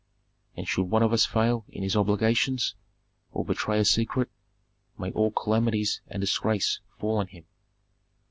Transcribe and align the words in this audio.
"And 0.57 0.67
should 0.67 0.89
one 0.89 1.03
of 1.03 1.13
us 1.13 1.27
fail 1.27 1.63
in 1.69 1.83
his 1.83 1.95
obligations, 1.95 2.73
or 3.33 3.45
betray 3.45 3.77
a 3.79 3.85
secret, 3.85 4.31
may 4.97 5.11
all 5.11 5.29
calamities 5.29 6.01
and 6.07 6.19
disgrace 6.21 6.79
fall 6.97 7.17
on 7.19 7.27
him! 7.27 7.45